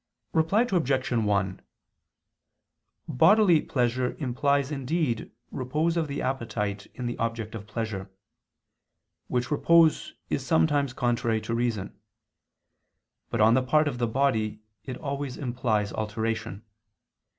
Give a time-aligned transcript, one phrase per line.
[0.33, 1.11] Reply Obj.
[1.11, 1.61] 1:
[3.07, 8.09] Bodily pleasure implies indeed repose of the appetite in the object of pleasure;
[9.27, 11.95] which repose is sometimes contrary to reason;
[13.29, 16.63] but on the part of the body it always implies alteration.